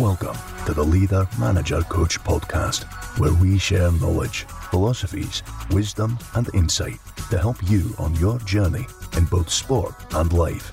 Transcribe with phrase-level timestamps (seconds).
[0.00, 2.84] Welcome to the Leader Manager Coach podcast,
[3.18, 6.98] where we share knowledge, philosophies, wisdom, and insight
[7.30, 8.86] to help you on your journey
[9.18, 10.72] in both sport and life.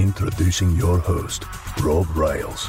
[0.00, 1.44] Introducing your host,
[1.80, 2.68] Rob Riles.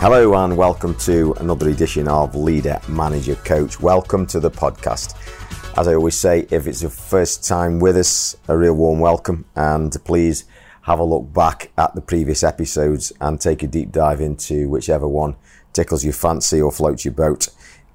[0.00, 3.78] Hello, and welcome to another edition of Leader Manager Coach.
[3.78, 5.14] Welcome to the podcast.
[5.76, 9.44] As I always say, if it's your first time with us, a real warm welcome,
[9.54, 10.46] and please
[10.82, 15.06] have a look back at the previous episodes and take a deep dive into whichever
[15.06, 15.36] one
[15.72, 17.48] tickles your fancy or floats your boat.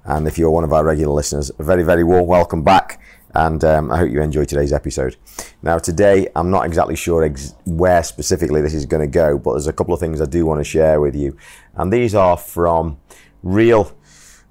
[0.04, 3.00] And if you're one of our regular listeners, a very, very warm welcome back.
[3.34, 5.16] And um, I hope you enjoy today's episode.
[5.62, 9.52] Now, today, I'm not exactly sure ex- where specifically this is going to go, but
[9.52, 11.36] there's a couple of things I do want to share with you.
[11.74, 12.98] And these are from
[13.42, 13.94] real,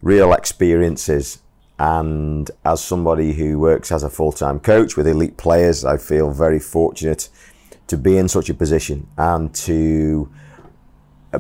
[0.02, 1.42] real experiences.
[1.80, 6.32] And as somebody who works as a full time coach with elite players, I feel
[6.32, 7.30] very fortunate
[7.88, 10.30] to be in such a position and to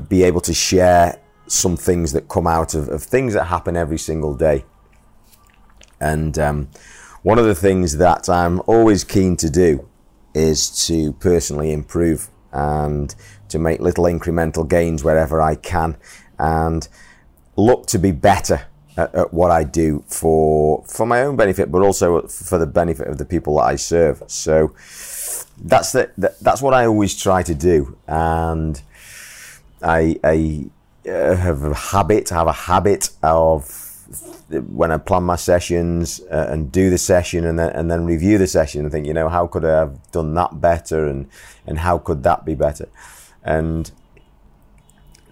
[0.08, 3.97] be able to share some things that come out of, of things that happen every
[3.97, 4.66] single day.
[6.00, 6.70] And um,
[7.23, 9.88] one of the things that I'm always keen to do
[10.33, 13.16] is to personally improve and
[13.50, 15.98] to make little incremental gains wherever I can
[16.38, 16.88] and
[17.55, 18.67] look to be better
[18.98, 23.08] at, at, what I do for for my own benefit, but also for the benefit
[23.08, 24.23] of the people that I serve.
[24.27, 24.73] So
[25.58, 28.81] that's the, that's what I always try to do, and
[29.82, 30.66] I, I
[31.09, 33.82] uh, have a habit, have a habit of
[34.50, 38.38] when I plan my sessions uh, and do the session and then and then review
[38.38, 41.28] the session and think, you know, how could I have done that better and
[41.66, 42.88] and how could that be better?
[43.44, 43.92] And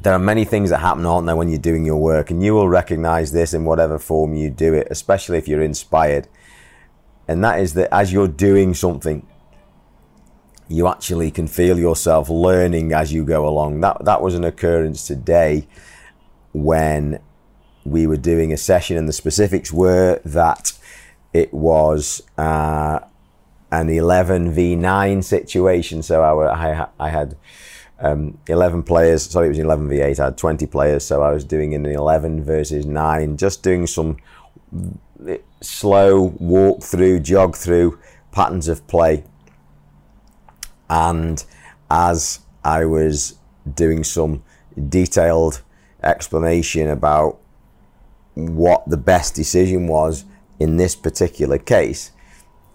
[0.02, 2.54] there are many things that happen, aren't there, when you're doing your work, and you
[2.54, 6.28] will recognize this in whatever form you do it, especially if you're inspired.
[7.28, 9.26] And that is that as you're doing something,
[10.68, 13.82] you actually can feel yourself learning as you go along.
[13.82, 15.68] That that was an occurrence today
[16.54, 17.20] when
[17.86, 20.74] we were doing a session, and the specifics were that
[21.34, 23.00] it was uh,
[23.72, 26.02] an 11 v 9 situation.
[26.04, 27.36] So I, I, I had
[28.00, 29.24] um, 11 players.
[29.24, 30.20] Sorry, it was 11 v 8.
[30.20, 34.18] I had 20 players, so I was doing an 11 versus 9, just doing some
[35.62, 38.00] slow walk through, jog through
[38.32, 39.24] patterns of play
[40.90, 41.44] and
[41.90, 43.38] as I was
[43.74, 44.44] doing some
[44.90, 45.62] detailed
[46.02, 47.40] explanation about
[48.36, 50.26] what the best decision was
[50.60, 52.12] in this particular case,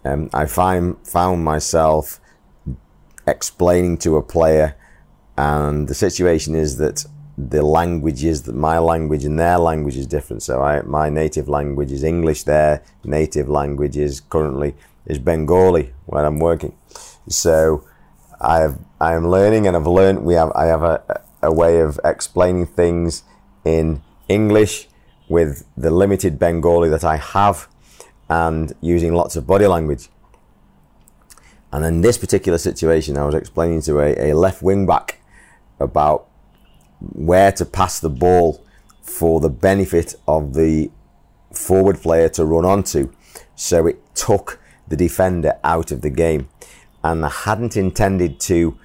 [0.05, 2.19] um, I find, found myself
[3.27, 4.75] explaining to a player,
[5.37, 7.05] and the situation is that
[7.37, 10.43] the language is that my language and their language is different.
[10.43, 12.43] So I, my native language is English.
[12.43, 14.75] Their native language is currently
[15.05, 16.75] is Bengali where I'm working.
[17.29, 17.85] So
[18.41, 21.99] I've I am learning and I've learned we have I have a, a way of
[22.03, 23.23] explaining things
[23.65, 24.87] in English
[25.27, 27.67] with the limited Bengali that I have
[28.29, 30.09] and using lots of body language.
[31.71, 35.21] And in this particular situation, I was explaining to a, a left wing back
[35.79, 36.27] about
[36.99, 38.63] where to pass the ball
[39.01, 40.91] for the benefit of the
[41.53, 43.11] forward player to run onto.
[43.55, 46.49] So it took the defender out of the game
[47.03, 48.77] and I hadn't intended to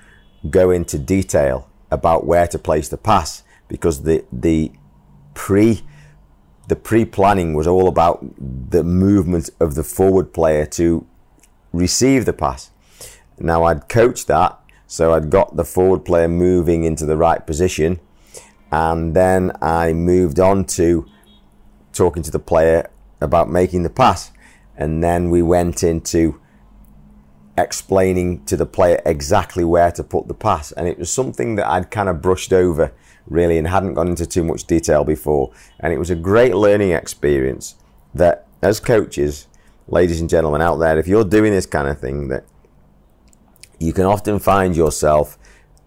[0.51, 4.73] go into detail about where to place the pass because the the
[5.35, 5.83] pre
[6.67, 11.07] the pre-planning was all about the movement of the forward player to
[11.73, 12.71] receive the pass.
[13.39, 18.01] Now I'd coached that, so I'd got the forward player moving into the right position,
[18.73, 21.07] and then I moved on to
[21.93, 24.33] talking to the player about making the pass,
[24.77, 26.41] and then we went into
[27.57, 30.73] explaining to the player exactly where to put the pass.
[30.73, 32.93] And it was something that I'd kind of brushed over
[33.27, 35.53] really and hadn't gone into too much detail before.
[35.81, 37.77] And it was a great learning experience
[38.15, 39.47] that as coaches,
[39.89, 42.45] ladies and gentlemen out there, if you're doing this kind of thing, that
[43.79, 45.39] you can often find yourself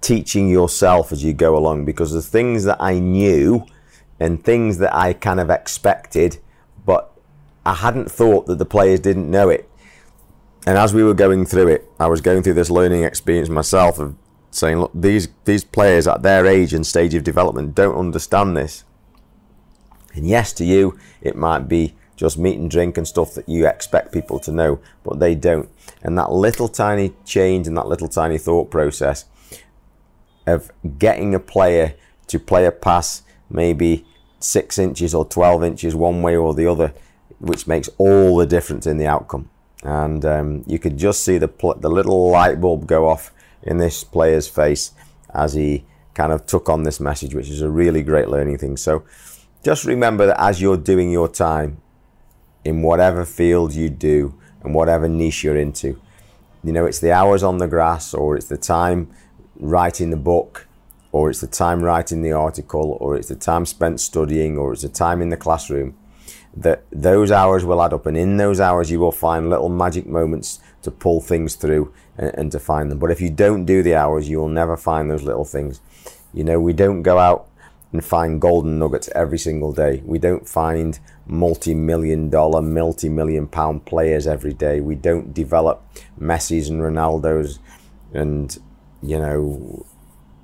[0.01, 3.65] teaching yourself as you go along because the things that I knew
[4.19, 6.37] and things that I kind of expected,
[6.85, 7.11] but
[7.65, 9.69] I hadn't thought that the players didn't know it.
[10.67, 13.99] And as we were going through it, I was going through this learning experience myself
[13.99, 14.17] of
[14.51, 18.83] saying, look, these these players at their age and stage of development don't understand this.
[20.13, 23.65] And yes, to you, it might be just meat and drink and stuff that you
[23.65, 25.69] expect people to know, but they don't.
[26.03, 29.23] And that little tiny change and that little tiny thought process
[30.45, 30.69] of
[30.99, 31.93] getting a player
[32.27, 34.05] to play a pass maybe
[34.41, 36.93] six inches or 12 inches one way or the other,
[37.39, 39.49] which makes all the difference in the outcome
[39.83, 43.31] and um, you could just see the pl- the little light bulb go off
[43.63, 44.91] in this player's face
[45.33, 48.75] as he kind of took on this message, which is a really great learning thing.
[48.77, 49.03] So
[49.63, 51.81] just remember that as you're doing your time
[52.65, 54.33] in whatever field you do
[54.63, 56.01] and whatever niche you're into,
[56.63, 59.11] you know, it's the hours on the grass or it's the time
[59.59, 60.67] writing the book
[61.11, 64.81] or it's the time writing the article or it's the time spent studying or it's
[64.81, 65.95] the time in the classroom
[66.61, 70.07] that those hours will add up and in those hours you will find little magic
[70.07, 72.97] moments to pull things through and, and, to find them.
[72.97, 75.81] But if you don't do the hours you will never find those little things.
[76.33, 77.49] You know we don't go out
[77.93, 80.01] and find golden nuggets every single day.
[80.03, 84.81] We don't find multi-million dollar multi-million pound players every day.
[84.81, 85.83] We don't develop
[86.19, 87.59] messi's and ronaldo's
[88.13, 88.57] and
[89.03, 89.85] you know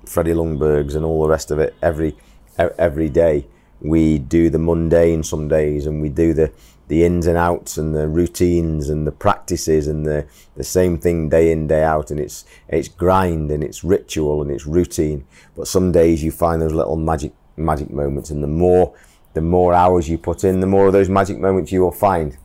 [0.05, 2.15] freddie ljungbergs and all the rest of it every
[2.57, 3.47] every day
[3.83, 6.51] we do the mundane some days and we do the
[6.87, 10.25] the ins and outs and the routines and the practices and the
[10.55, 12.09] the same thing day in day out.
[12.09, 15.25] And it's it's grind and it's ritual and it's routine.
[15.55, 18.95] But some days you find those little magic magic moments and the more
[19.33, 22.37] the more hours you put in the more of those magic moments you will find.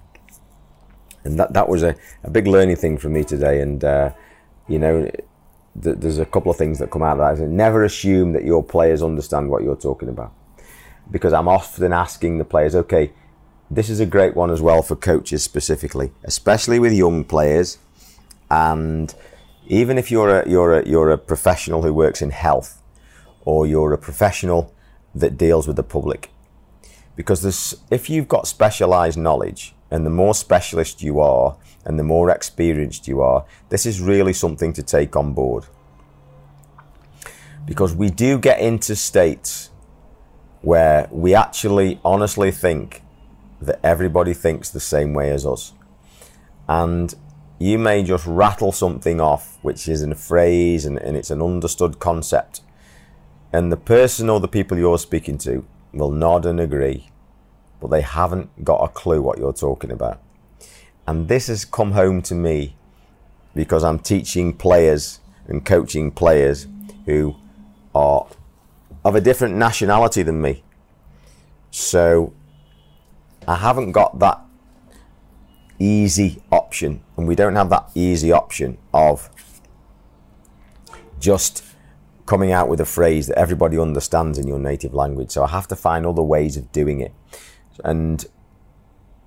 [1.25, 1.94] And that that was a,
[2.25, 3.61] a big learning thing for me today.
[3.61, 4.11] And uh,
[4.67, 5.02] you know
[5.82, 7.49] th- there's a couple of things that come out of that.
[7.49, 10.32] Never assume that your players understand what you're talking about
[11.10, 13.12] because I'm often asking the players, okay,
[13.70, 17.78] this is a great one as well for coaches specifically, especially with young players.
[18.50, 19.14] And
[19.66, 22.82] even if you're a, you're a, you're a professional who works in health
[23.44, 24.72] or you're a professional
[25.14, 26.31] that deals with the public,
[27.16, 32.04] because this, if you've got specialized knowledge and the more specialist you are and the
[32.04, 35.64] more experienced you are, this is really something to take on board.
[37.66, 39.70] Because we do get into states
[40.62, 43.02] where we actually honestly think
[43.60, 45.72] that everybody thinks the same way as us.
[46.69, 47.14] And
[47.58, 51.43] you may just rattle something off, which is in a phrase and, and it's an
[51.43, 52.60] understood concept.
[53.52, 57.08] And the person or the people you're speaking to will nod and agree,
[57.81, 60.20] but they haven't got a clue what you're talking about.
[61.06, 62.76] And this has come home to me
[63.54, 66.66] because I'm teaching players and coaching players
[67.06, 67.34] who
[67.94, 68.26] are
[69.08, 70.62] of a different nationality than me.
[71.70, 72.34] So
[73.46, 74.38] I haven't got that
[75.78, 79.31] easy option, and we don't have that easy option of
[81.19, 81.64] just
[82.26, 85.31] coming out with a phrase that everybody understands in your native language.
[85.31, 87.14] So I have to find other ways of doing it.
[87.82, 88.26] And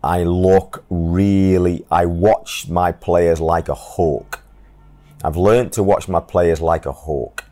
[0.04, 4.44] I look really, I watch my players like a hawk.
[5.24, 7.46] I've learned to watch my players like a hawk.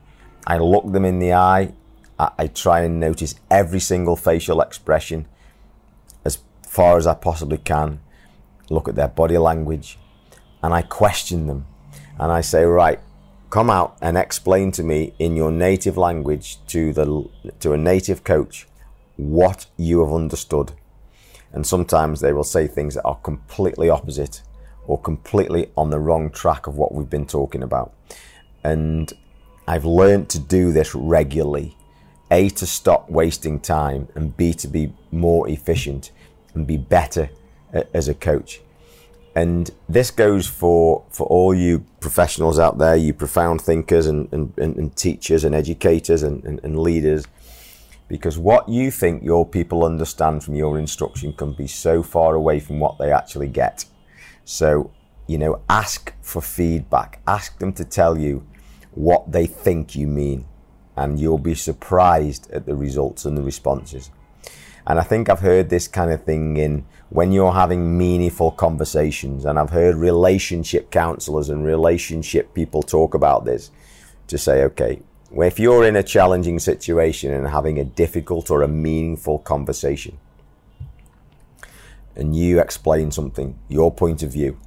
[0.45, 1.73] I look them in the eye
[2.19, 5.27] I, I try and notice every single facial expression
[6.25, 8.01] as far as I possibly can,
[8.69, 9.97] look at their body language,
[10.61, 11.65] and I question them.
[12.19, 12.99] And I say, right,
[13.49, 17.29] come out and explain to me in your native language to the
[17.59, 18.67] to a native coach
[19.15, 20.73] what you have understood.
[21.51, 24.43] And sometimes they will say things that are completely opposite
[24.85, 27.93] or completely on the wrong track of what we've been talking about.
[28.63, 29.11] And
[29.67, 31.75] I've learned to do this regularly
[32.31, 36.11] a, to stop wasting time, and B, to be more efficient
[36.53, 37.29] and be better
[37.73, 38.61] uh, as a coach.
[39.35, 44.53] And this goes for, for all you professionals out there, you profound thinkers and, and,
[44.57, 47.25] and teachers and educators and, and, and leaders,
[48.07, 52.59] because what you think your people understand from your instruction can be so far away
[52.59, 53.85] from what they actually get.
[54.45, 54.91] So,
[55.27, 58.43] you know, ask for feedback, ask them to tell you
[58.95, 60.45] what they think you mean
[60.99, 64.11] and you'll be surprised at the results and the responses.
[64.85, 69.45] And I think I've heard this kind of thing in when you're having meaningful conversations,
[69.45, 73.71] and I've heard relationship counselors and relationship people talk about this
[74.27, 75.01] to say, okay,
[75.31, 80.17] if you're in a challenging situation and having a difficult or a meaningful conversation,
[82.15, 84.59] and you explain something, your point of view,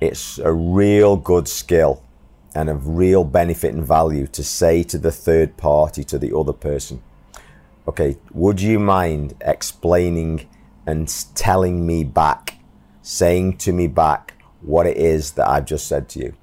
[0.00, 2.02] it's a real good skill
[2.54, 6.52] and of real benefit and value to say to the third party, to the other
[6.52, 7.02] person,
[7.86, 10.48] okay, would you mind explaining
[10.86, 12.58] and telling me back,
[13.02, 16.34] saying to me back what it is that I've just said to you?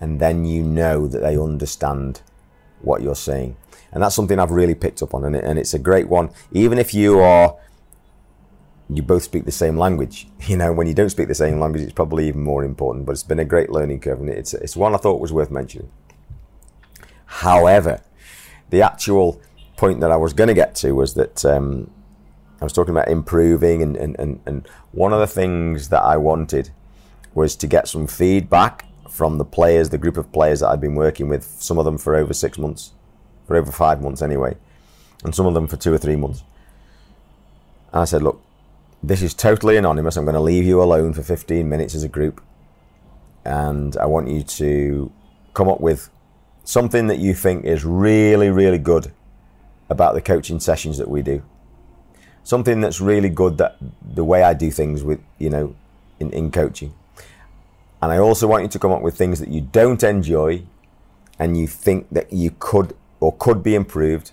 [0.00, 2.22] And then you know that they understand
[2.80, 3.56] what you're saying.
[3.92, 6.30] And that's something I've really picked up on, and, and it's a great one.
[6.52, 7.56] Even if you are
[8.92, 10.26] you both speak the same language.
[10.46, 13.06] You know, when you don't speak the same language, it's probably even more important.
[13.06, 15.50] But it's been a great learning curve, and it's it's one I thought was worth
[15.50, 15.90] mentioning.
[17.26, 18.02] However,
[18.70, 19.40] the actual
[19.76, 21.90] point that I was going to get to was that um,
[22.60, 26.16] I was talking about improving, and, and, and, and one of the things that I
[26.16, 26.70] wanted
[27.32, 30.94] was to get some feedback from the players, the group of players that I've been
[30.94, 32.92] working with, some of them for over six months,
[33.46, 34.56] for over five months anyway,
[35.24, 36.42] and some of them for two or three months.
[37.92, 38.42] And I said, look,
[39.02, 40.16] this is totally anonymous.
[40.16, 42.40] I'm going to leave you alone for 15 minutes as a group,
[43.44, 45.12] and I want you to
[45.54, 46.10] come up with
[46.64, 49.12] something that you think is really, really good
[49.88, 51.42] about the coaching sessions that we do.
[52.44, 55.74] Something that's really good that the way I do things with, you know,
[56.18, 56.94] in, in coaching.
[58.02, 60.62] And I also want you to come up with things that you don't enjoy
[61.38, 64.32] and you think that you could or could be improved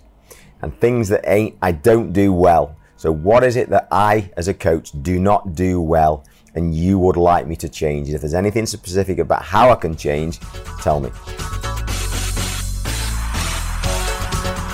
[0.61, 2.75] and things that ain't I don't do well.
[2.97, 6.25] So what is it that I as a coach do not do well
[6.55, 8.09] and you would like me to change?
[8.09, 10.39] If there's anything specific about how I can change,
[10.81, 11.11] tell me.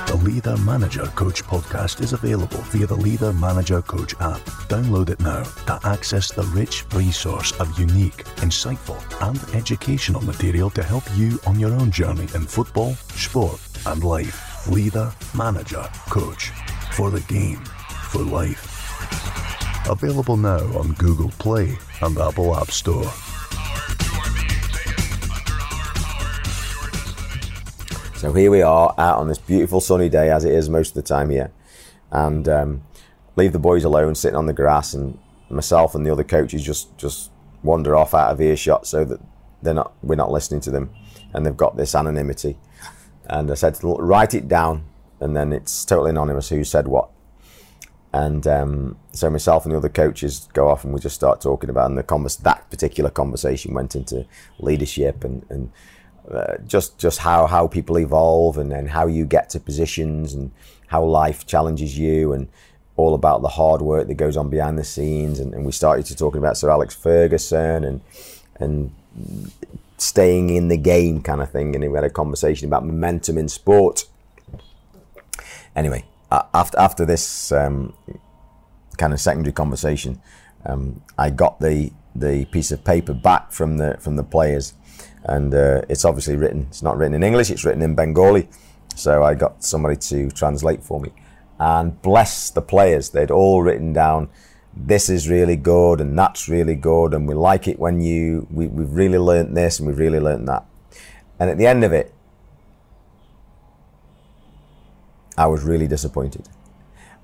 [0.08, 4.40] The Leader Manager Coach podcast is available via the Leader Manager Coach app.
[4.70, 10.84] Download it now to access the rich resource of unique, insightful, and educational material to
[10.84, 14.66] help you on your own journey in football, sport, and life.
[14.70, 16.52] Leader Manager Coach
[16.94, 17.62] for the game,
[18.14, 19.90] for life.
[19.90, 23.10] Available now on Google Play and Apple App Store.
[28.16, 30.94] So here we are out on this beautiful sunny day, as it is most of
[30.94, 31.52] the time here,
[32.12, 32.84] and um,
[33.36, 35.18] leave the boys alone sitting on the grass, and
[35.50, 37.32] myself and the other coaches just just
[37.64, 39.20] wander off out of earshot so that
[39.64, 40.92] they're not we're not listening to them,
[41.34, 42.60] and they've got this anonymity.
[43.26, 44.86] And I said, write it down,
[45.20, 47.10] and then it's totally anonymous who said what.
[48.14, 51.72] And um, so myself and the other coaches go off, and we just start talking
[51.72, 54.26] about, and the convers- that particular conversation went into
[54.60, 55.72] leadership and and
[56.32, 60.52] uh, just just how how people evolve and then how you get to positions and
[60.88, 62.48] how life challenges you and
[62.98, 65.40] all about the hard work that goes on behind the scenes.
[65.40, 68.02] And, and we started to talking about Sir Alex Ferguson and
[68.60, 68.94] and
[69.98, 71.76] staying in the game kind of thing.
[71.76, 74.06] And we had a conversation about momentum in sport.
[75.76, 76.04] Anyway
[76.54, 77.94] after after this um,
[78.98, 80.22] kind of secondary conversation
[80.66, 84.74] um, I got the the piece of paper back from the from the players
[85.26, 86.68] and uh, it's obviously written.
[86.70, 87.50] It's not written in English.
[87.50, 88.50] It's written in Bengali.
[88.96, 91.12] So I got somebody to translate for me,
[91.60, 93.10] and bless the players.
[93.10, 94.30] They'd all written down,
[94.76, 98.48] "This is really good," and "That's really good," and we like it when you.
[98.52, 100.66] We, we've really learnt this, and we've really learnt that.
[101.40, 102.13] And at the end of it,
[105.38, 106.50] I was really disappointed.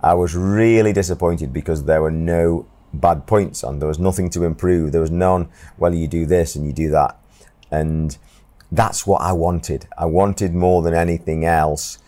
[0.01, 3.79] I was really disappointed because there were no bad points on.
[3.79, 4.91] There was nothing to improve.
[4.91, 5.49] There was none.
[5.77, 7.19] Well, you do this and you do that
[7.71, 8.17] and
[8.71, 9.87] that's what I wanted.
[9.97, 11.99] I wanted more than anything else.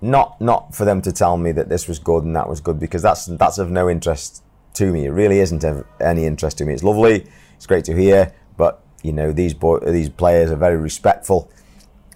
[0.00, 2.80] Not not for them to tell me that this was good and that was good
[2.80, 4.42] because that's that's of no interest
[4.74, 5.06] to me.
[5.06, 6.74] It really isn't of any interest to me.
[6.74, 7.26] It's lovely.
[7.56, 11.50] It's great to hear, but you know these boy, these players are very respectful,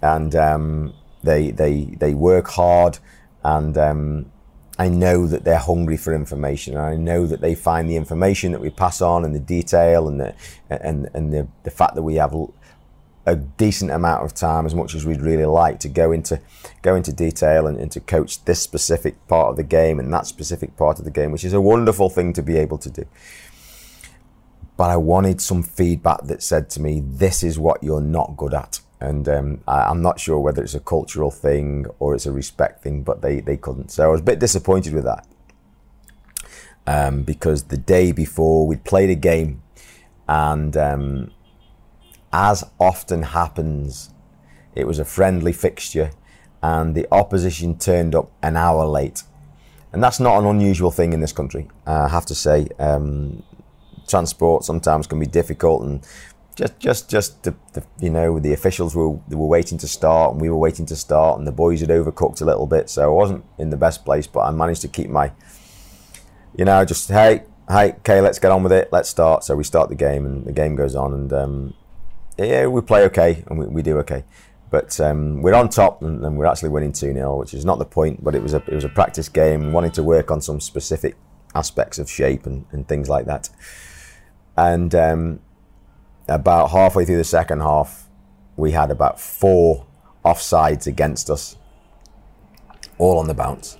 [0.03, 2.99] and um, they they they work hard,
[3.47, 4.33] and um,
[4.77, 8.51] I know that they're hungry for information, and I know that they find the information
[8.53, 10.35] that we pass on and the detail and the
[10.69, 12.35] and and the the fact that we have
[13.25, 16.41] a decent amount of time, as much as we'd really like, to go into
[16.83, 20.27] go into detail and, and, to coach this specific part of the game and that
[20.27, 23.05] specific part of the game, which is a wonderful thing to be able to do.
[24.77, 28.55] But I wanted some feedback that said to me, "This is what you're not good
[28.55, 32.33] at." And um, I, am not sure whether it's a cultural thing or it's a
[32.33, 33.91] respect thing, but they, they couldn't.
[33.91, 35.27] So I was a bit disappointed with that.
[36.87, 39.63] Um, because the day before we'd played a game
[40.29, 41.33] and um,
[42.33, 44.11] as often happens,
[44.75, 46.13] it was a friendly fixture
[46.63, 49.25] and the opposition turned up an hour late.
[49.93, 52.69] And that's not an unusual thing in this country, I have to say.
[52.79, 53.43] Um,
[54.07, 56.07] transport sometimes can be difficult and
[56.57, 60.41] just just just the, the, you know the officials were were waiting to start and
[60.41, 63.15] we were waiting to start and the boys had overcooked a little bit so I
[63.15, 65.33] wasn't in the best place but I managed to keep my
[66.57, 69.65] you know just hey hey okay let's get on with it let's start so we
[69.65, 71.75] start the game and the game goes on and um,
[72.39, 74.25] yeah, we play okay and we, we do okay.
[74.71, 77.79] But um, we're on top and, and, we're actually winning 2 0, which is not
[77.79, 80.41] the point, but it was a, it was a practice game, wanting to work on
[80.41, 81.17] some specific
[81.55, 83.49] aspects of shape and, and things like that.
[84.57, 85.41] And um,
[86.29, 88.09] about halfway through the second half,
[88.57, 89.87] we had about four
[90.25, 91.57] offsides against us,
[92.99, 93.77] all on the bounce.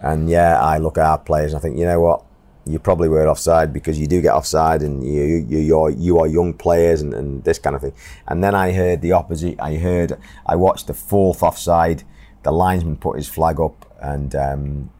[0.00, 2.24] And yeah, I look at our players and I think, you know what?
[2.66, 6.26] you probably were offside because you do get offside and you you you're, you are
[6.26, 7.92] young players and, and this kind of thing.
[8.26, 9.60] And then I heard the opposite.
[9.60, 12.04] I heard I watched the fourth offside.
[12.42, 14.90] The linesman put his flag up and um,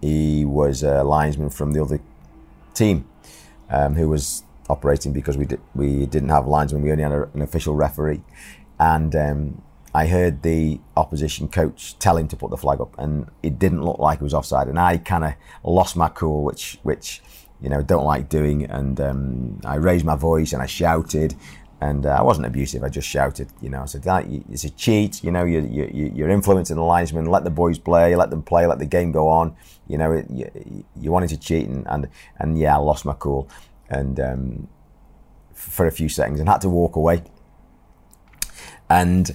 [0.00, 2.00] he was a linesman from the other
[2.74, 3.06] team
[3.70, 6.82] um, who was operating because we did, we didn't have linesman.
[6.82, 8.22] We only had a, an official referee.
[8.78, 9.62] And um,
[9.94, 13.84] I heard the opposition coach tell him to put the flag up, and it didn't
[13.84, 14.66] look like it was offside.
[14.66, 17.22] And I kind of lost my cool, which which
[17.60, 21.36] you know don't like doing, and um, I raised my voice and I shouted.
[21.80, 22.82] And uh, I wasn't abusive.
[22.82, 23.82] I just shouted, you know.
[23.82, 25.44] I said, that, "It's a cheat, you know.
[25.44, 27.26] You're, you're influencing the linesman.
[27.26, 28.16] Let the boys play.
[28.16, 28.66] Let them play.
[28.66, 29.54] Let the game go on.
[29.86, 33.12] You know, it, you, you wanted to cheat, and, and and yeah, I lost my
[33.12, 33.50] cool,
[33.88, 34.68] and um,
[35.52, 37.22] for a few seconds, and had to walk away.
[38.90, 39.34] And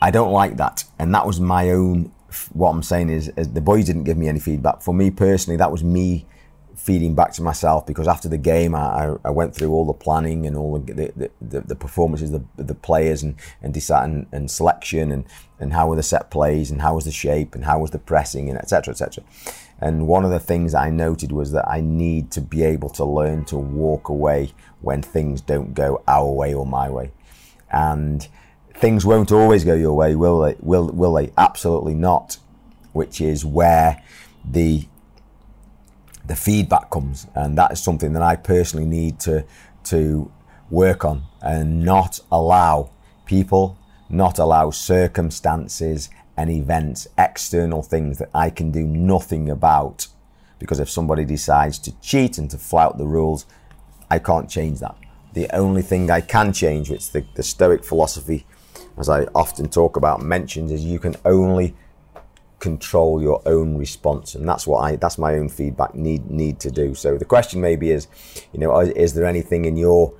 [0.00, 0.84] I don't like that.
[0.98, 2.12] And that was my own,
[2.52, 4.82] what I'm saying is, is, the boys didn't give me any feedback.
[4.82, 6.26] For me personally, that was me
[6.74, 10.44] feeding back to myself because after the game, I, I went through all the planning
[10.46, 14.50] and all the, the, the, the performances, the, the players and, and, decide, and, and
[14.50, 15.24] selection and,
[15.60, 17.98] and how were the set plays and how was the shape and how was the
[18.00, 18.92] pressing and etc.
[18.92, 19.22] etc.
[19.82, 23.04] And one of the things I noted was that I need to be able to
[23.04, 27.10] learn to walk away when things don't go our way or my way.
[27.68, 28.28] And
[28.74, 30.56] things won't always go your way, will they?
[30.60, 31.32] Will will they?
[31.36, 32.38] Absolutely not.
[32.92, 34.00] Which is where
[34.48, 34.86] the
[36.24, 39.44] the feedback comes, and that is something that I personally need to
[39.84, 40.30] to
[40.70, 42.90] work on and not allow
[43.26, 43.76] people,
[44.08, 46.08] not allow circumstances
[46.42, 50.08] and events, external things that I can do nothing about.
[50.58, 53.46] Because if somebody decides to cheat and to flout the rules,
[54.10, 54.96] I can't change that.
[55.34, 58.44] The only thing I can change, which the, the Stoic philosophy
[58.98, 61.74] as I often talk about, mentions is you can only
[62.58, 66.70] control your own response, and that's what I that's my own feedback need need to
[66.70, 66.94] do.
[66.94, 68.06] So the question maybe is,
[68.52, 70.14] you know, is there anything in your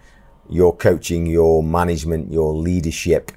[0.48, 3.32] your coaching, your management, your leadership,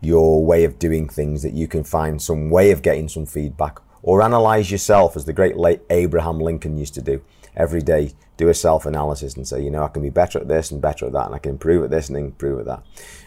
[0.00, 3.78] your way of doing things that you can find some way of getting some feedback
[4.02, 7.22] or analyze yourself as the great late Abraham Lincoln used to do
[7.56, 10.48] every day do a self analysis and say you know I can be better at
[10.48, 12.82] this and better at that and I can improve at this and improve at that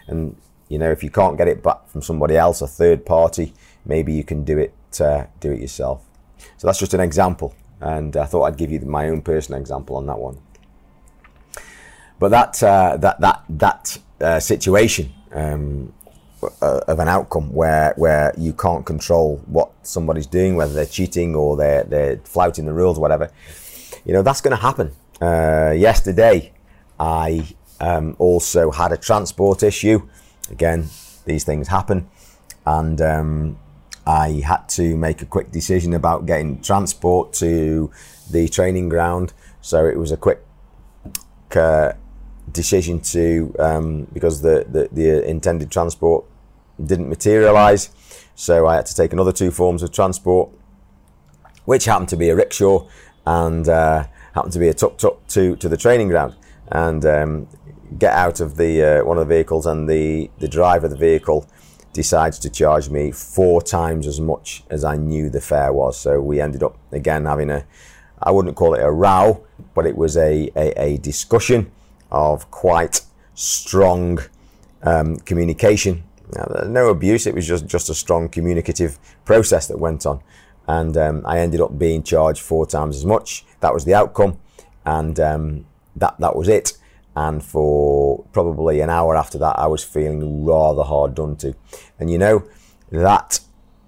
[0.07, 0.35] and
[0.73, 3.53] you know, if you can't get it back from somebody else, a third party,
[3.85, 6.03] maybe you can do it uh, do it yourself.
[6.57, 9.95] So that's just an example, and I thought I'd give you my own personal example
[9.97, 10.39] on that one.
[12.17, 15.93] But that uh, that that that uh, situation um,
[16.61, 21.35] uh, of an outcome where where you can't control what somebody's doing, whether they're cheating
[21.35, 23.29] or they're they're flouting the rules, whatever,
[24.05, 24.91] you know, that's going to happen.
[25.21, 26.51] Uh, yesterday,
[26.99, 27.47] I
[27.79, 30.07] um, also had a transport issue
[30.49, 30.89] again,
[31.25, 32.09] these things happen.
[32.65, 33.59] And um,
[34.05, 37.91] I had to make a quick decision about getting transport to
[38.31, 39.33] the training ground.
[39.61, 40.39] So it was a quick
[41.55, 41.93] uh,
[42.51, 46.25] decision to, um, because the, the, the intended transport
[46.83, 47.89] didn't materialise.
[48.35, 50.49] So I had to take another two forms of transport,
[51.65, 52.87] which happened to be a rickshaw
[53.25, 56.35] and uh, happened to be a tuk tuk to, to the training ground.
[56.69, 57.47] And um,
[57.99, 60.97] get out of the uh, one of the vehicles, and the the driver of the
[60.97, 61.47] vehicle
[61.91, 65.99] decides to charge me four times as much as I knew the fare was.
[65.99, 67.65] So we ended up again having a,
[68.21, 71.71] I wouldn't call it a row, but it was a a, a discussion
[72.11, 73.01] of quite
[73.35, 74.19] strong
[74.81, 76.03] um, communication.
[76.67, 80.21] No abuse; it was just just a strong communicative process that went on,
[80.67, 83.45] and um, I ended up being charged four times as much.
[83.59, 84.39] That was the outcome,
[84.85, 85.65] and um,
[85.95, 86.77] that that was it
[87.15, 91.55] and for probably an hour after that, I was feeling rather hard done to.
[91.99, 92.43] And you know,
[92.91, 93.39] that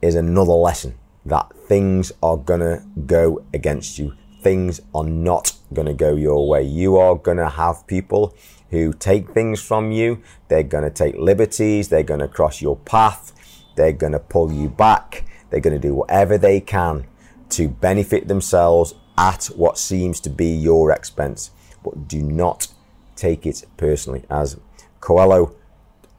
[0.01, 4.13] is another lesson that things are gonna go against you.
[4.41, 6.61] Things are not gonna go your way.
[6.63, 8.35] You are gonna have people
[8.71, 10.21] who take things from you.
[10.47, 11.89] They're gonna take liberties.
[11.89, 13.33] They're gonna cross your path.
[13.75, 15.25] They're gonna pull you back.
[15.49, 17.05] They're gonna do whatever they can
[17.49, 21.51] to benefit themselves at what seems to be your expense.
[21.83, 22.67] But do not
[23.15, 24.23] take it personally.
[24.29, 24.57] As
[24.99, 25.55] Coelho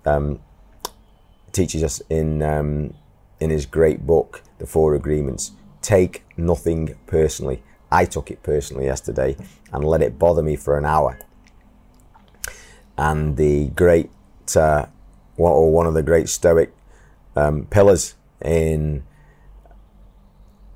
[0.04, 0.40] um,
[1.52, 2.94] teaches us in um,
[3.40, 7.62] in his great book, The Four Agreements, take nothing personally.
[7.90, 9.36] I took it personally yesterday
[9.72, 11.18] and let it bother me for an hour.
[12.98, 14.10] And the great,
[14.54, 14.86] uh,
[15.36, 16.72] or one of the great Stoic
[17.34, 19.04] um, pillars in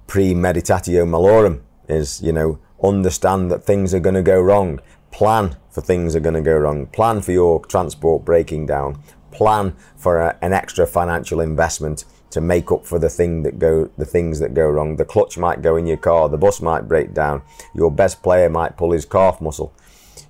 [0.07, 4.81] premeditatio malorum is, you know, understand that things are going to go wrong.
[5.11, 9.75] Plan for things are going to go wrong, plan for your transport breaking down, plan
[9.97, 14.05] for a, an extra financial investment to make up for the thing that go the
[14.05, 14.97] things that go wrong.
[14.97, 17.43] The clutch might go in your car, the bus might break down,
[17.75, 19.73] your best player might pull his calf muscle.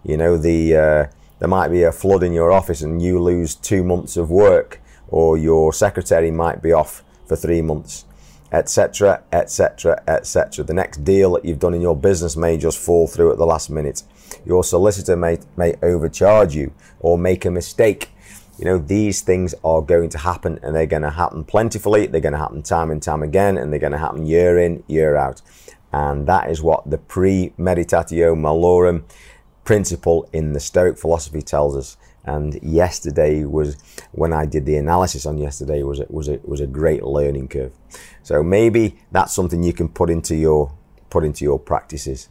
[0.05, 1.07] You know the uh,
[1.40, 4.81] there might be a flood in your office and you lose two months of work,
[5.09, 8.05] or your secretary might be off for three months
[8.53, 10.64] etc., etc., etc.
[10.64, 13.46] The next deal that you've done in your business may just fall through at the
[13.46, 14.03] last minute.
[14.44, 18.11] Your solicitor may, may overcharge you or make a mistake.
[18.59, 22.07] you know, these things are going to happen and they're going to happen plentifully.
[22.07, 24.83] They're going to happen time and time again and they're going to happen year in,
[24.87, 25.40] year out.
[25.92, 29.05] And that is what the pre premeditatio malorum
[29.70, 31.96] principle in the Stoic philosophy tells us.
[32.24, 33.76] And yesterday was
[34.11, 37.46] when I did the analysis on yesterday was a, was a, was a great learning
[37.46, 37.72] curve.
[38.24, 40.72] So maybe that's something you can put into your
[41.09, 42.28] put into your practices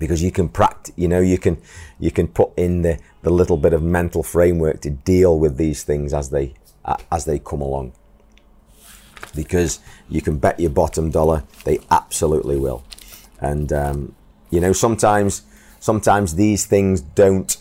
[0.00, 1.58] because you can practice you know you can
[2.00, 5.84] you can put in the, the little bit of mental framework to deal with these
[5.84, 7.92] things as they uh, as they come along
[9.34, 12.84] because you can bet your bottom dollar they absolutely will
[13.40, 14.14] and um,
[14.50, 15.42] you know sometimes
[15.80, 17.56] sometimes these things don't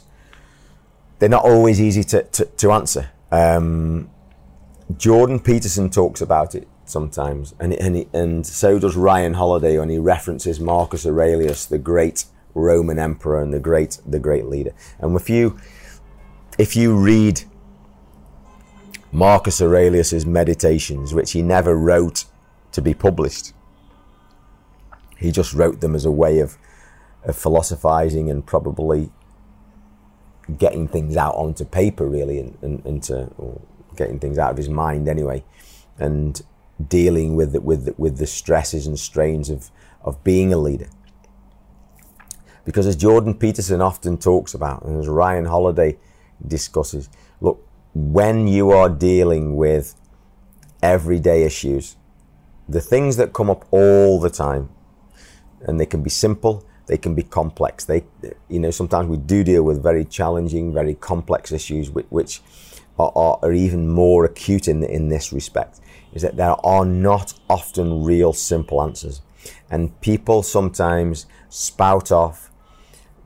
[1.18, 4.10] they're not always easy to, to, to answer um,
[4.98, 9.98] jordan peterson talks about it sometimes, and and and so does Ryan Holiday when he
[9.98, 14.74] references Marcus Aurelius, the great Roman emperor and the great the great leader.
[15.00, 15.58] And if you
[16.58, 17.44] if you read
[19.12, 22.26] Marcus Aurelius's meditations, which he never wrote
[22.72, 23.54] to be published,
[25.18, 26.58] he just wrote them as a way of
[27.24, 29.12] of philosophizing and probably
[30.58, 33.30] getting things out onto paper, really, and, and, and to
[33.96, 35.44] getting things out of his mind anyway.
[35.98, 36.42] And
[36.88, 39.70] dealing with the, with the, with the stresses and strains of
[40.04, 40.90] of being a leader.
[42.66, 45.98] Because as Jordan Peterson often talks about, and as Ryan Holiday
[46.46, 47.10] discusses,
[47.42, 49.96] look, when you are dealing with
[50.84, 51.98] everyday issues,
[52.68, 54.70] the things that come up all the time,
[55.62, 57.86] and they can be simple, they can be complex.
[57.86, 58.04] They,
[58.50, 62.42] you know, sometimes we do deal with very challenging, very complex issues, which, which
[62.98, 65.80] are, are, even more acute in in this respect
[66.14, 69.22] is that there are not often real simple answers.
[69.70, 72.50] And people sometimes spout off,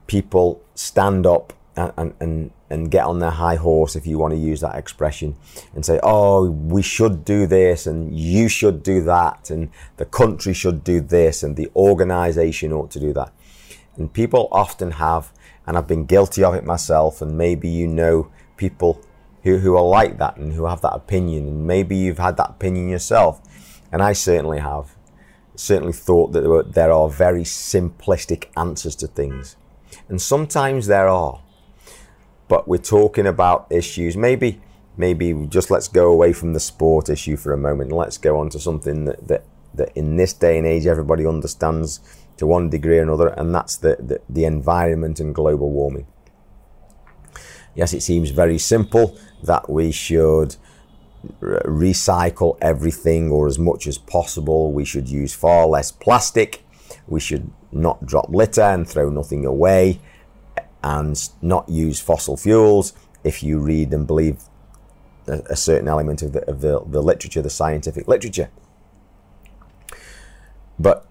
[0.07, 4.39] people stand up and, and, and get on their high horse, if you want to
[4.39, 5.35] use that expression,
[5.73, 10.53] and say, oh, we should do this, and you should do that, and the country
[10.53, 13.31] should do this, and the organization ought to do that.
[13.97, 15.31] And people often have,
[15.67, 19.03] and I've been guilty of it myself, and maybe you know people
[19.43, 21.47] who, who are like that and who have that opinion.
[21.47, 23.41] And maybe you've had that opinion yourself.
[23.91, 24.95] And I certainly have.
[25.55, 29.55] Certainly thought that there, were, there are very simplistic answers to things.
[30.09, 31.41] And sometimes there are.
[32.47, 34.17] But we're talking about issues.
[34.17, 34.61] Maybe,
[34.97, 38.39] maybe just let's go away from the sport issue for a moment and let's go
[38.39, 41.99] on to something that, that, that in this day and age everybody understands
[42.37, 46.07] to one degree or another, and that's the, the, the environment and global warming.
[47.75, 50.55] Yes, it seems very simple that we should
[51.41, 54.71] recycle everything or as much as possible.
[54.71, 56.63] We should use far less plastic.
[57.07, 59.99] We should not drop litter and throw nothing away
[60.83, 62.93] and not use fossil fuels.
[63.23, 64.43] If you read and believe
[65.27, 68.49] a, a certain element of, the, of the, the literature, the scientific literature.
[70.77, 71.07] But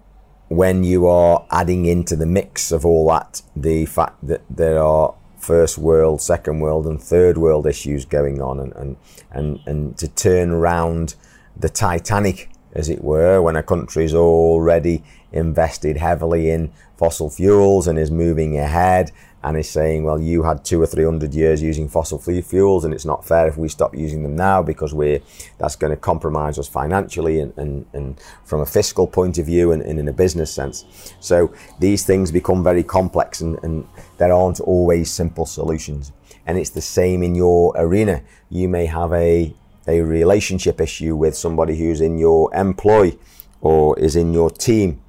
[0.49, 5.13] when you are adding into the mix of all that the fact that there are
[5.37, 8.97] first world, second world, and third world issues going on, and and
[9.31, 11.15] and, and to turn around
[11.55, 17.97] the Titanic, as it were, when a country's already invested heavily in fossil fuels and
[17.97, 19.11] is moving ahead
[19.43, 22.93] and is saying, well, you had two or three hundred years using fossil fuels, and
[22.93, 25.19] it's not fair if we stop using them now because we're
[25.57, 29.73] that's going to compromise us financially and, and, and from a fiscal point of view
[29.73, 30.85] and, and in a business sense.
[31.19, 33.85] So these things become very complex, and, and
[34.17, 36.13] there aren't always simple solutions.
[36.45, 38.21] And it's the same in your arena.
[38.49, 39.53] You may have a
[39.87, 43.17] a relationship issue with somebody who's in your employ
[43.61, 45.01] or is in your team,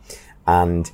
[0.47, 0.91] and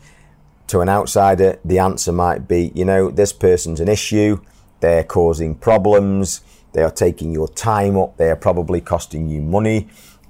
[0.66, 4.40] to an outsider, the answer might be, you know, this person's an issue,
[4.78, 9.88] they're causing problems, they are taking your time up, they are probably costing you money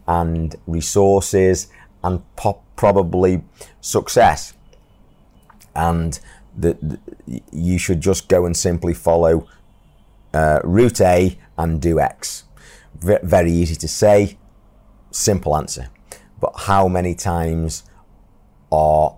[0.09, 1.69] and resources
[2.03, 3.43] and po- probably
[3.83, 4.55] success.
[5.75, 6.19] And
[6.57, 6.99] the,
[7.53, 9.47] you should just go and simply follow
[10.33, 12.45] uh, route A and do X.
[13.01, 14.39] Very easy to say,
[15.11, 15.89] simple answer.
[16.41, 17.85] But how many times
[18.71, 19.17] are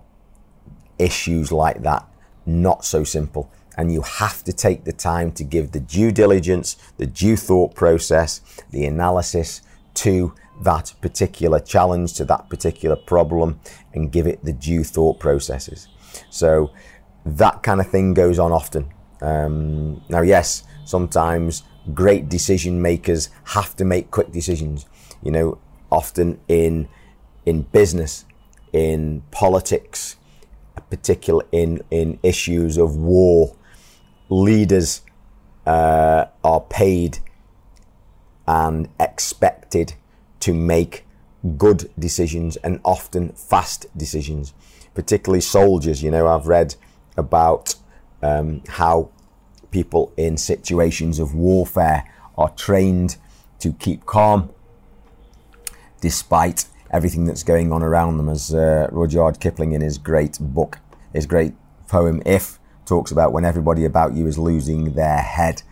[0.99, 2.07] issues like that
[2.45, 3.51] not so simple.
[3.77, 7.73] And you have to take the time to give the due diligence, the due thought
[7.73, 9.61] process, the analysis
[9.95, 13.59] to that particular challenge, to that particular problem,
[13.93, 15.87] and give it the due thought processes.
[16.29, 16.71] So
[17.25, 18.93] that kind of thing goes on often.
[19.21, 24.85] Um, now, yes, sometimes great decision makers have to make quick decisions.
[25.21, 25.57] You know,
[25.91, 26.87] often in
[27.45, 28.25] in business,
[28.71, 30.17] in politics,
[30.89, 33.55] particular in, in issues of war,
[34.29, 35.01] leaders
[35.65, 37.19] uh, are paid
[38.47, 39.93] and expected
[40.39, 41.05] to make
[41.57, 44.53] good decisions and often fast decisions,
[44.93, 46.03] particularly soldiers.
[46.03, 46.75] You know, I've read
[47.17, 47.75] about
[48.21, 49.09] um, how
[49.73, 53.17] people in situations of warfare are trained
[53.59, 54.49] to keep calm
[55.99, 58.29] despite everything that's going on around them.
[58.29, 60.79] As uh, Rudyard Kipling in his great book,
[61.11, 61.53] his great
[61.87, 65.63] poem If, talks about when everybody about you is losing their head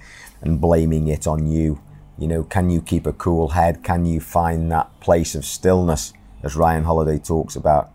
[0.41, 1.79] and blaming it on you.
[2.17, 3.83] You know, can you keep a cool head?
[3.83, 7.91] Can you find that place of stillness, as Ryan Holiday talks about,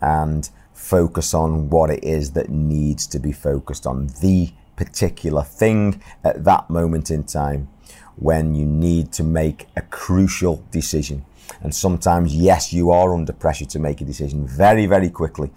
[0.00, 4.08] and focus on what it is that needs to be focused on?
[4.20, 7.68] The particular thing at that moment in time
[8.16, 11.24] when you need to make a crucial decision.
[11.60, 15.50] And sometimes, yes, you are under pressure to make a decision very, very quickly,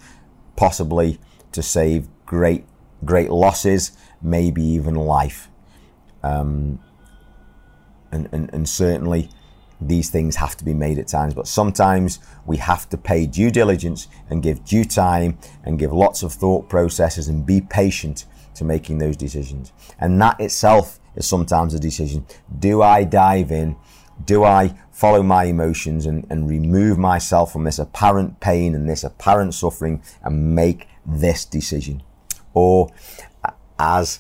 [0.55, 1.19] possibly
[1.51, 2.65] to save great,
[3.05, 5.49] great losses, maybe even life.
[6.23, 6.79] Um,
[8.11, 9.29] and, and, and certainly,
[9.79, 13.51] these things have to be made at times, but sometimes we have to pay due
[13.51, 18.25] diligence and give due time and give lots of thought processes and be patient
[18.57, 19.71] to making those decisions.
[19.99, 22.25] And that itself is sometimes a decision.
[22.59, 23.75] Do I dive in?
[24.23, 29.03] Do I follow my emotions and, and remove myself from this apparent pain and this
[29.03, 32.03] apparent suffering and make this decision?
[32.53, 32.89] Or
[33.79, 34.19] as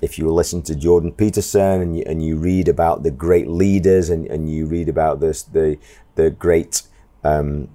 [0.00, 4.10] if you listen to Jordan Peterson and you, and you read about the great leaders
[4.10, 5.78] and, and you read about this, the,
[6.14, 6.82] the great
[7.22, 7.68] um,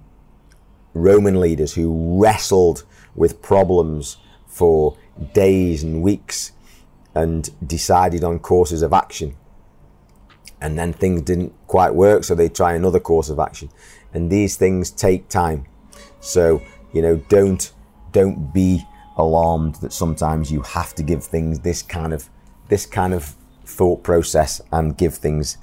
[0.94, 4.96] Roman leaders who wrestled with problems for
[5.32, 6.52] days and weeks
[7.14, 9.36] and decided on courses of action.
[10.60, 13.70] And then things didn't quite work, so they try another course of action.
[14.12, 15.66] And these things take time.
[16.20, 17.72] So, you know, don't
[18.12, 18.84] don't be
[19.16, 22.28] alarmed that sometimes you have to give things this kind of
[22.68, 25.58] this kind of thought process and give things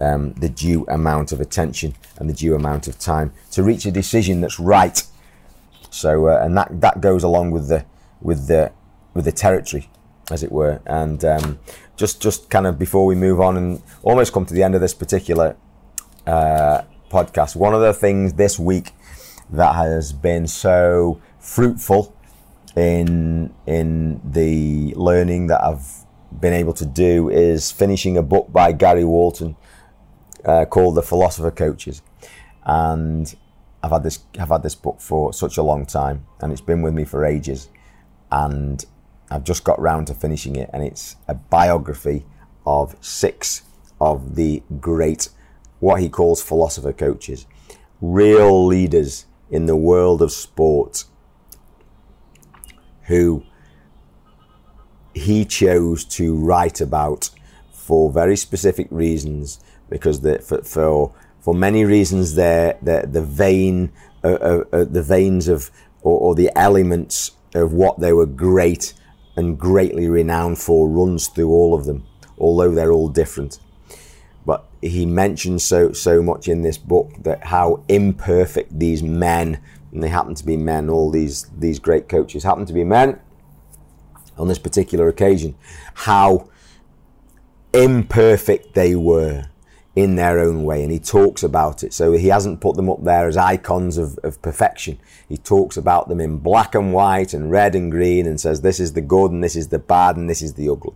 [0.00, 3.90] um, the due amount of attention and the due amount of time to reach a
[3.90, 5.02] decision that's right.
[5.90, 7.84] So, uh, and that that goes along with the
[8.20, 8.72] with the
[9.14, 9.88] with the territory,
[10.30, 10.80] as it were.
[10.86, 11.58] And um,
[11.96, 14.80] just just kind of before we move on and almost come to the end of
[14.80, 15.56] this particular
[16.26, 18.92] uh, podcast, one of the things this week
[19.50, 22.14] that has been so fruitful
[22.76, 26.04] in in the learning that I've
[26.40, 29.56] been able to do is finishing a book by Gary Walton
[30.44, 32.02] uh, called The Philosopher Coaches,
[32.64, 33.34] and
[33.82, 36.82] I've had this I've had this book for such a long time, and it's been
[36.82, 37.68] with me for ages,
[38.30, 38.84] and
[39.30, 42.24] I've just got round to finishing it, and it's a biography
[42.66, 43.62] of six
[44.00, 45.28] of the great,
[45.78, 47.46] what he calls philosopher coaches,
[48.00, 51.04] real leaders in the world of sport
[53.06, 53.42] who
[55.12, 57.30] he chose to write about
[57.72, 64.28] for very specific reasons because the, for, for, for many reasons the, the vein uh,
[64.28, 65.70] uh, uh, the veins of
[66.02, 68.92] or, or the elements of what they were great
[69.40, 72.06] and greatly renowned for runs through all of them,
[72.38, 73.58] although they're all different.
[74.46, 79.60] But he mentions so so much in this book that how imperfect these men,
[79.92, 83.18] and they happen to be men, all these these great coaches happen to be men
[84.38, 85.54] on this particular occasion,
[85.94, 86.48] how
[87.72, 89.49] imperfect they were
[89.96, 90.82] in their own way.
[90.82, 91.92] And he talks about it.
[91.92, 94.98] So he hasn't put them up there as icons of, of perfection.
[95.28, 98.80] He talks about them in black and white and red and green and says this
[98.80, 100.94] is the good and this is the bad and this is the ugly.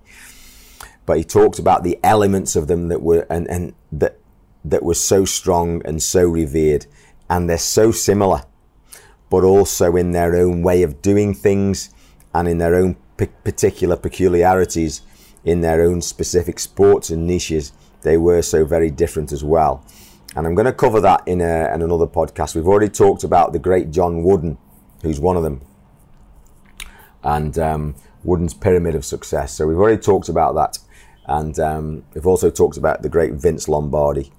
[1.06, 4.18] But he talks about the elements of them that were and, and that
[4.64, 6.86] that were so strong and so revered.
[7.28, 8.44] And they're so similar,
[9.28, 11.90] but also in their own way of doing things
[12.34, 15.02] and in their own particular peculiarities
[15.44, 17.72] in their own specific sports and niches
[18.04, 19.84] they were so very different as well.
[20.36, 22.54] And I'm going to cover that in, a, in another podcast.
[22.54, 24.58] We've already talked about the great John Wooden,
[25.02, 25.60] who's one of them,
[27.22, 29.52] and um, Wooden's Pyramid of Success.
[29.52, 30.78] So we've already talked about that.
[31.26, 34.30] And um, we've also talked about the great Vince Lombardi,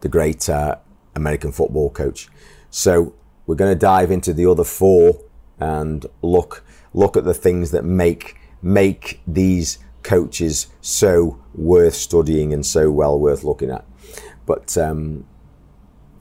[0.00, 0.76] the great uh,
[1.14, 2.28] American football coach.
[2.70, 3.14] So
[3.46, 5.20] we're going to dive into the other four
[5.58, 6.64] and look
[6.94, 13.18] look at the things that make make these coaches so worth studying and so well
[13.18, 13.84] worth looking at.
[14.46, 15.24] But um,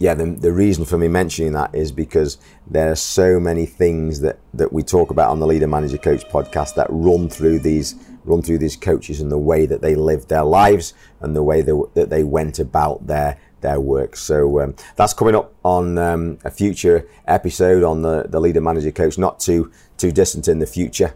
[0.01, 4.21] yeah, the, the reason for me mentioning that is because there are so many things
[4.21, 7.95] that, that we talk about on the Leader Manager Coach podcast that run through these
[8.23, 11.61] run through these coaches and the way that they lived their lives and the way
[11.61, 14.15] they, that they went about their their work.
[14.15, 18.91] So um, that's coming up on um, a future episode on the, the Leader Manager
[18.91, 21.13] Coach, not too too distant in the future.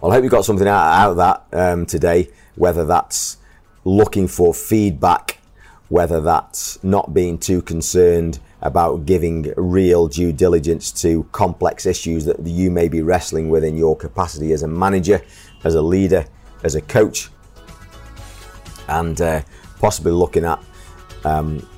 [0.00, 3.36] Well, I hope you got something out, out of that um, today, whether that's
[3.84, 5.40] looking for feedback,
[5.90, 12.40] whether that's not being too concerned about giving real due diligence to complex issues that
[12.46, 15.20] you may be wrestling with in your capacity as a manager,
[15.64, 16.24] as a leader,
[16.64, 17.28] as a coach,
[18.88, 19.42] and uh,
[19.80, 20.64] possibly looking at
[21.24, 21.68] um,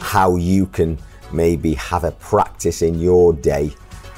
[0.00, 0.98] how you can
[1.30, 3.70] maybe have a practice in your day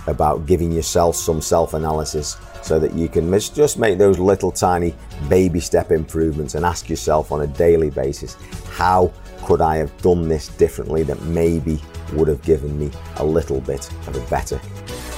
[0.07, 4.95] about giving yourself some self analysis so that you can just make those little tiny
[5.29, 8.37] baby step improvements and ask yourself on a daily basis
[8.71, 9.13] how
[9.45, 11.81] could I have done this differently that maybe
[12.13, 14.61] would have given me a little bit of a better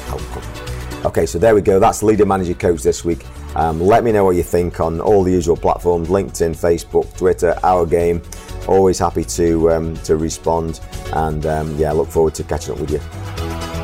[0.08, 0.68] outcome.
[1.06, 1.78] Okay, so there we go.
[1.78, 3.24] That's Leader Manager Coach this week.
[3.54, 7.58] Um, let me know what you think on all the usual platforms LinkedIn, Facebook, Twitter,
[7.62, 8.20] Our Game.
[8.66, 10.80] Always happy to, um, to respond.
[11.12, 13.00] And um, yeah, look forward to catching up with you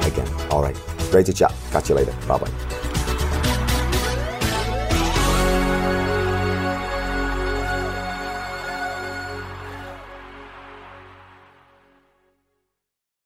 [0.07, 0.29] again.
[0.51, 0.77] All right,
[1.11, 1.55] great to chat.
[1.71, 2.15] Catch you later.
[2.27, 2.74] Bye bye.